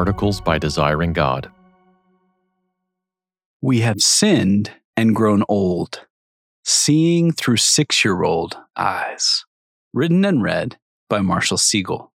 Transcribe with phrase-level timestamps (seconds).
[0.00, 1.50] Articles by Desiring God.
[3.60, 6.06] We have sinned and grown old,
[6.64, 9.44] seeing through six year old eyes.
[9.92, 10.78] Written and read
[11.10, 12.08] by Marshall Segal.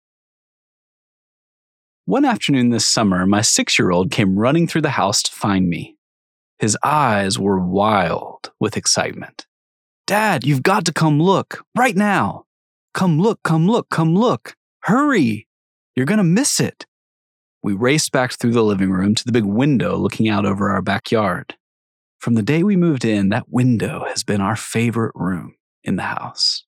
[2.04, 5.68] One afternoon this summer, my six year old came running through the house to find
[5.68, 5.96] me.
[6.60, 9.44] His eyes were wild with excitement.
[10.06, 12.44] Dad, you've got to come look right now.
[12.94, 14.54] Come look, come look, come look.
[14.84, 15.48] Hurry.
[15.96, 16.86] You're going to miss it.
[17.62, 20.82] We raced back through the living room to the big window looking out over our
[20.82, 21.56] backyard.
[22.18, 25.54] From the day we moved in, that window has been our favorite room
[25.84, 26.64] in the house.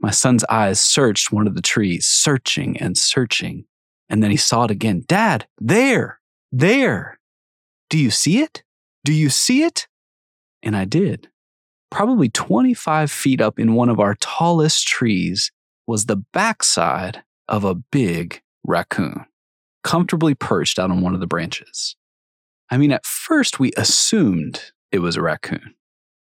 [0.00, 3.64] My son's eyes searched one of the trees, searching and searching.
[4.08, 5.02] And then he saw it again.
[5.08, 6.20] Dad, there,
[6.52, 7.18] there.
[7.90, 8.62] Do you see it?
[9.04, 9.88] Do you see it?
[10.62, 11.28] And I did.
[11.90, 15.50] Probably 25 feet up in one of our tallest trees
[15.86, 19.26] was the backside of a big raccoon
[19.82, 21.96] comfortably perched out on one of the branches.
[22.70, 25.74] I mean, at first we assumed it was a raccoon.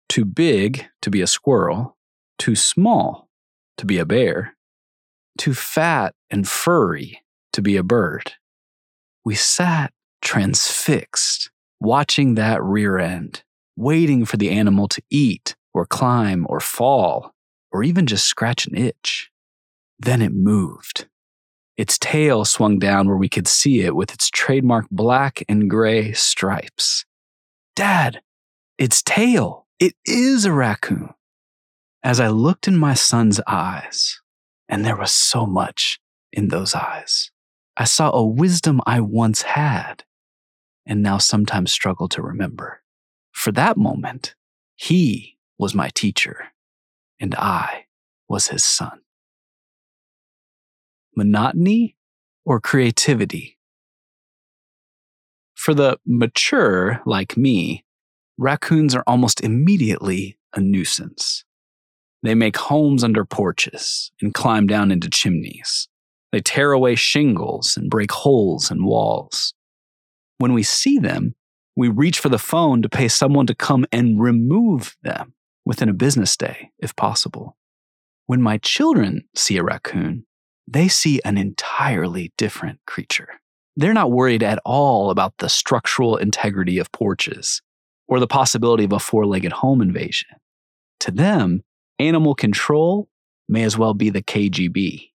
[0.09, 1.97] Too big to be a squirrel,
[2.39, 3.29] too small
[3.79, 4.57] to be a bear,
[5.39, 8.34] too fat and furry to be a bird.
[9.25, 13.43] We sat transfixed, watching that rear end,
[13.77, 17.34] waiting for the animal to eat or climb or fall
[17.73, 19.31] or even just scratch an itch.
[19.99, 21.09] Then it moved.
[21.77, 26.12] Its tail swung down where we could see it with its trademark black and gray
[26.12, 27.05] stripes.
[27.74, 28.22] Dad,
[28.78, 29.66] its tail.
[29.78, 31.10] It is a raccoon.
[32.02, 34.20] As I looked in my son's eyes,
[34.69, 36.00] and there was so much
[36.32, 37.30] in those eyes,
[37.77, 40.04] I saw a wisdom I once had
[40.86, 42.82] and now sometimes struggle to remember.
[43.32, 44.34] For that moment,
[44.77, 46.52] he was my teacher,
[47.20, 47.86] and I
[48.28, 49.00] was his son
[51.17, 51.97] monotony
[52.45, 53.59] or creativity?
[55.54, 57.84] For the mature, like me,
[58.38, 61.44] raccoons are almost immediately a nuisance.
[62.22, 65.88] They make homes under porches and climb down into chimneys.
[66.32, 69.54] They tear away shingles and break holes in walls.
[70.38, 71.34] When we see them,
[71.77, 75.34] we reach for the phone to pay someone to come and remove them
[75.65, 77.56] within a business day, if possible.
[78.27, 80.27] When my children see a raccoon,
[80.66, 83.28] they see an entirely different creature.
[83.77, 87.62] They're not worried at all about the structural integrity of porches
[88.09, 90.28] or the possibility of a four legged home invasion.
[91.00, 91.62] To them,
[91.99, 93.09] animal control
[93.49, 95.10] may as well be the KGB.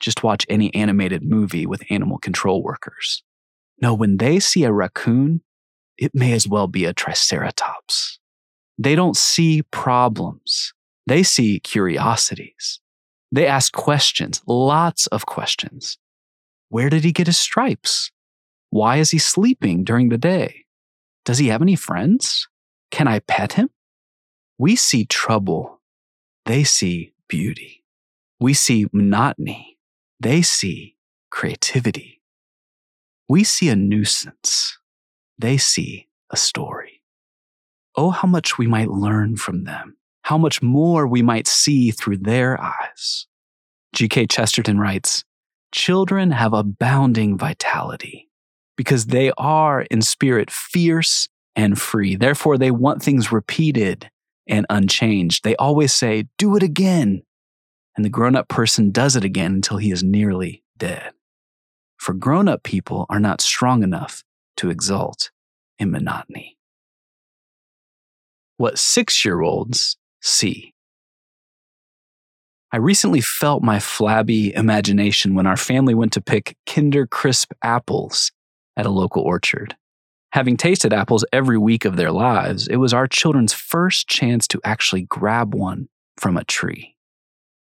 [0.00, 3.22] Just watch any animated movie with animal control workers.
[3.80, 5.42] No, when they see a raccoon,
[5.96, 8.18] it may as well be a triceratops.
[8.78, 10.72] They don't see problems,
[11.06, 12.80] they see curiosities.
[13.30, 15.98] They ask questions, lots of questions.
[16.70, 18.10] Where did he get his stripes?
[18.70, 20.64] Why is he sleeping during the day?
[21.24, 22.48] Does he have any friends?
[22.90, 23.68] Can I pet him?
[24.58, 25.80] We see trouble.
[26.46, 27.84] They see beauty.
[28.40, 29.78] We see monotony.
[30.20, 30.96] They see
[31.30, 32.22] creativity.
[33.28, 34.78] We see a nuisance.
[35.38, 37.02] They see a story.
[37.94, 39.97] Oh, how much we might learn from them
[40.28, 43.26] how much more we might see through their eyes.
[43.94, 44.26] G.K.
[44.26, 45.24] Chesterton writes
[45.72, 48.28] Children have abounding vitality
[48.76, 52.14] because they are in spirit fierce and free.
[52.14, 54.10] Therefore, they want things repeated
[54.46, 55.44] and unchanged.
[55.44, 57.22] They always say, Do it again.
[57.96, 61.12] And the grown up person does it again until he is nearly dead.
[61.96, 64.24] For grown up people are not strong enough
[64.58, 65.30] to exult
[65.78, 66.58] in monotony.
[68.58, 69.96] What six year olds
[70.28, 70.74] see.
[72.70, 78.30] I recently felt my flabby imagination when our family went to pick Kinder Crisp apples
[78.76, 79.74] at a local orchard.
[80.32, 84.60] Having tasted apples every week of their lives, it was our children's first chance to
[84.64, 86.94] actually grab one from a tree.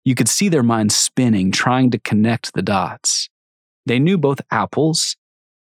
[0.04, 3.30] You could see their minds spinning, trying to connect the dots.
[3.86, 5.16] They knew both apples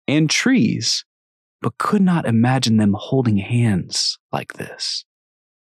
[0.09, 1.05] and trees,
[1.61, 5.05] but could not imagine them holding hands like this.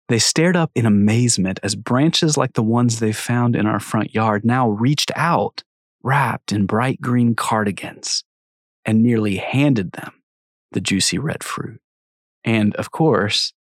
[0.09, 4.15] They stared up in amazement as branches like the ones they found in our front
[4.15, 5.65] yard now reached out,
[6.03, 8.23] wrapped in bright green cardigans,
[8.85, 10.13] and nearly handed them
[10.71, 11.81] the juicy red fruit.
[12.45, 13.53] And of course,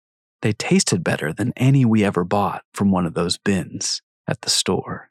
[0.42, 4.50] they tasted better than any we ever bought from one of those bins at the
[4.50, 5.10] store.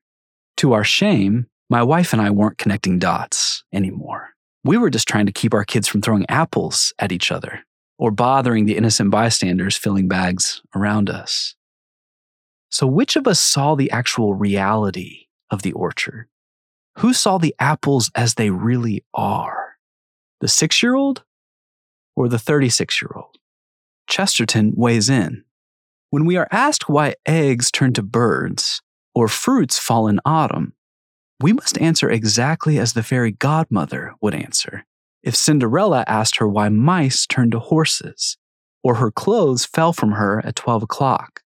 [0.58, 4.30] To our shame, my wife and I weren't connecting dots anymore.
[4.64, 7.64] We were just trying to keep our kids from throwing apples at each other
[7.98, 11.56] or bothering the innocent bystanders filling bags around us.
[12.70, 16.28] So, which of us saw the actual reality of the orchard?
[16.98, 19.78] Who saw the apples as they really are?
[20.42, 21.24] The six year old
[22.16, 23.38] or the 36 year old?
[24.08, 25.44] Chesterton weighs in.
[26.10, 28.82] When we are asked why eggs turn to birds
[29.14, 30.74] or fruits fall in autumn,
[31.42, 34.86] we must answer exactly as the fairy godmother would answer
[35.25, 38.38] if Cinderella asked her why mice turned to horses
[38.83, 41.42] or her clothes fell from her at 12 o'clock.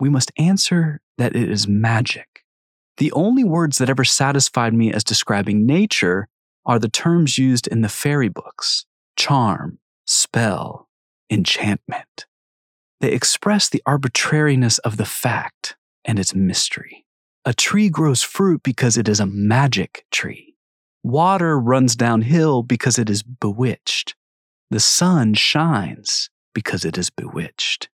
[0.00, 2.44] We must answer that it is magic.
[2.96, 6.26] The only words that ever satisfied me as describing nature
[6.66, 8.84] are the terms used in the fairy books
[9.16, 10.88] charm, spell,
[11.30, 12.26] enchantment.
[13.00, 17.06] They express the arbitrariness of the fact and its mystery.
[17.44, 20.49] A tree grows fruit because it is a magic tree.
[21.02, 24.14] Water runs downhill because it is bewitched.
[24.70, 27.88] The sun shines because it is bewitched.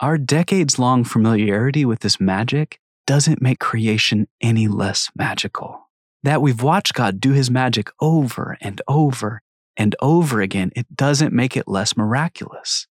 [0.00, 5.88] Our decades long familiarity with this magic doesn't make creation any less magical.
[6.22, 9.40] That we've watched God do his magic over and over
[9.76, 12.86] and over again, it doesn't make it less miraculous.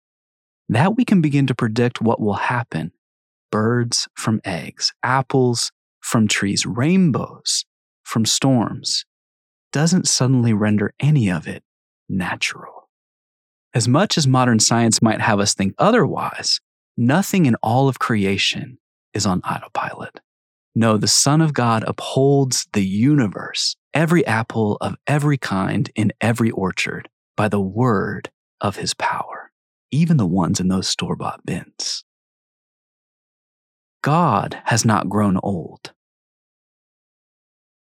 [0.69, 2.91] That we can begin to predict what will happen
[3.51, 7.65] birds from eggs, apples from trees, rainbows
[8.03, 9.05] from storms
[9.75, 11.61] doesn't suddenly render any of it
[12.07, 12.87] natural.
[13.73, 16.61] As much as modern science might have us think otherwise,
[16.95, 18.77] nothing in all of creation
[19.13, 20.21] is on autopilot.
[20.75, 26.51] No, the Son of God upholds the universe, every apple of every kind in every
[26.51, 28.31] orchard, by the word
[28.61, 29.51] of his power,
[29.91, 32.05] even the ones in those store bought bins.
[34.01, 35.91] God has not grown old.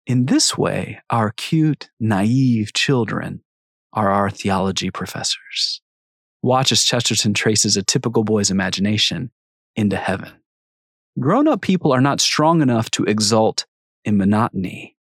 [0.07, 3.41] In this way, our cute, naive children
[3.91, 5.81] are our theology professors.
[6.43, 9.31] Watch as Chesterton traces a typical boy's imagination
[9.75, 10.31] into heaven.
[11.19, 13.65] Grown up people are not strong enough to exult
[14.03, 14.95] in monotony,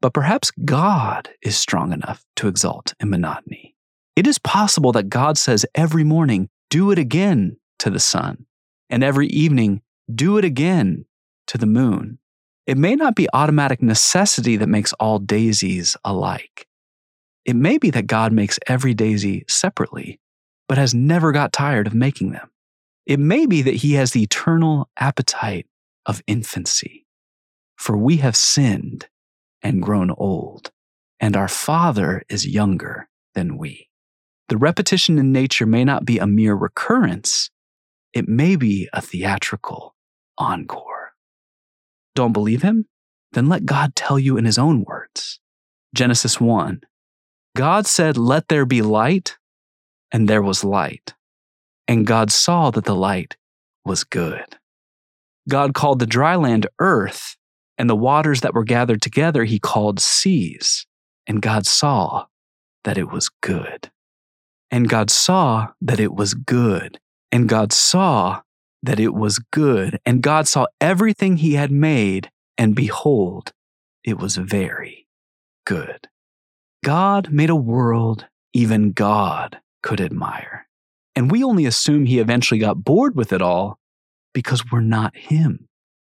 [0.00, 3.76] but perhaps God is strong enough to exult in monotony.
[4.16, 8.46] It is possible that God says every morning, do it again to the sun,
[8.90, 11.04] and every evening, do it again
[11.46, 12.18] to the moon.
[12.66, 16.66] It may not be automatic necessity that makes all daisies alike.
[17.44, 20.20] It may be that God makes every daisy separately,
[20.68, 22.50] but has never got tired of making them.
[23.04, 25.66] It may be that he has the eternal appetite
[26.06, 27.04] of infancy.
[27.76, 29.08] For we have sinned
[29.60, 30.70] and grown old,
[31.18, 33.88] and our Father is younger than we.
[34.48, 37.50] The repetition in nature may not be a mere recurrence,
[38.12, 39.96] it may be a theatrical
[40.38, 41.01] encore.
[42.14, 42.86] Don't believe him?
[43.32, 45.40] Then let God tell you in his own words.
[45.94, 46.82] Genesis 1
[47.54, 49.36] God said, Let there be light,
[50.10, 51.14] and there was light.
[51.86, 53.36] And God saw that the light
[53.84, 54.56] was good.
[55.48, 57.36] God called the dry land earth,
[57.76, 60.86] and the waters that were gathered together he called seas.
[61.26, 62.26] And God saw
[62.84, 63.90] that it was good.
[64.70, 66.98] And God saw that it was good.
[67.30, 68.42] And God saw
[68.82, 69.98] that it was good.
[70.04, 73.52] And God saw everything he had made, and behold,
[74.04, 75.06] it was very
[75.64, 76.08] good.
[76.84, 80.66] God made a world even God could admire.
[81.14, 83.78] And we only assume he eventually got bored with it all
[84.32, 85.68] because we're not him,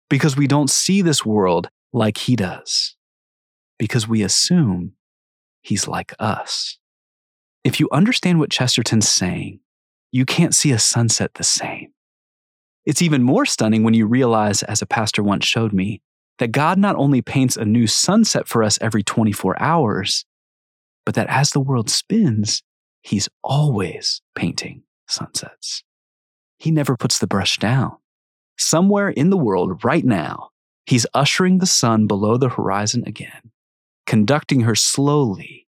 [0.09, 2.95] because we don't see this world like he does,
[3.79, 4.93] because we assume
[5.61, 6.77] he's like us.
[7.63, 9.59] If you understand what Chesterton's saying,
[10.11, 11.90] you can't see a sunset the same.
[12.85, 16.01] It's even more stunning when you realize, as a pastor once showed me,
[16.39, 20.25] that God not only paints a new sunset for us every 24 hours,
[21.05, 22.63] but that as the world spins,
[23.01, 25.83] he's always painting sunsets.
[26.57, 27.97] He never puts the brush down.
[28.57, 30.49] Somewhere in the world right now,
[30.85, 33.51] he's ushering the sun below the horizon again,
[34.05, 35.67] conducting her slowly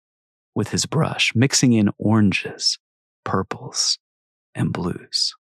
[0.54, 2.78] with his brush, mixing in oranges,
[3.24, 3.98] purples,
[4.54, 5.34] and blues.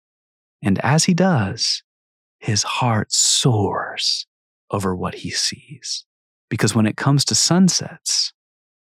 [0.63, 1.83] And as he does,
[2.39, 4.27] his heart soars
[4.69, 6.05] over what he sees.
[6.49, 8.33] Because when it comes to sunsets,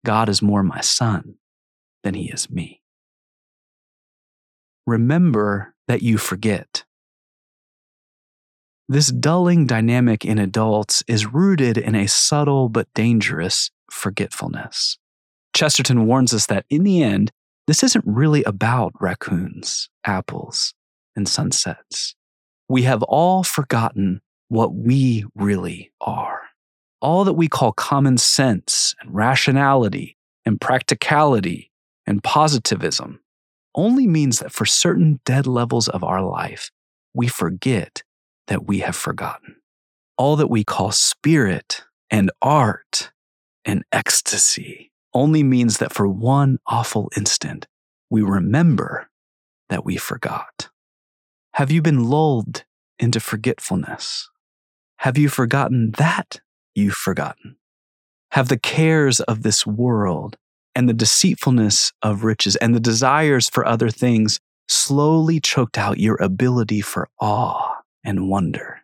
[0.05, 1.35] God is more my son
[2.03, 2.81] than he is me
[4.85, 6.83] remember that you forget.
[8.89, 14.97] This dulling dynamic in adults is rooted in a subtle but dangerous forgetfulness.
[15.53, 17.31] Chesterton warns us that in the end,
[17.67, 20.73] this isn't really about raccoons, apples,
[21.15, 22.15] and sunsets.
[22.69, 26.41] We have all forgotten what we really are.
[27.01, 31.71] All that we call common sense and rationality and practicality
[32.05, 33.19] and positivism
[33.75, 36.71] only means that for certain dead levels of our life,
[37.13, 38.03] we forget
[38.47, 39.55] that we have forgotten.
[40.17, 43.11] All that we call spirit and art
[43.63, 47.67] and ecstasy only means that for one awful instant,
[48.09, 49.09] we remember
[49.69, 50.70] that we forgot.
[51.55, 52.63] Have you been lulled
[52.97, 54.29] into forgetfulness?
[54.99, 56.39] Have you forgotten that
[56.73, 57.57] you've forgotten?
[58.31, 60.37] Have the cares of this world
[60.73, 64.39] and the deceitfulness of riches and the desires for other things
[64.69, 68.81] slowly choked out your ability for awe and wonder?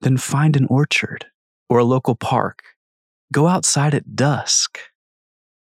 [0.00, 1.26] Then find an orchard
[1.68, 2.62] or a local park.
[3.32, 4.80] Go outside at dusk.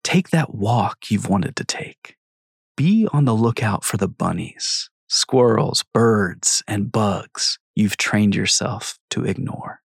[0.02, 2.16] Take that walk you've wanted to take.
[2.76, 9.24] Be on the lookout for the bunnies, squirrels, birds, and bugs you've trained yourself to
[9.24, 9.80] ignore.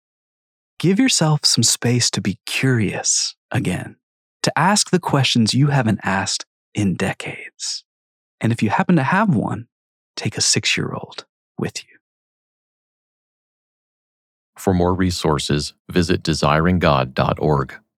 [0.79, 3.95] Give yourself some space to be curious again,
[4.43, 7.83] to ask the questions you haven't asked in decades.
[8.41, 9.67] And if you happen to have one,
[10.15, 11.25] take a six year old
[11.57, 11.97] with you.
[14.57, 17.73] For more resources, visit desiringgod.org.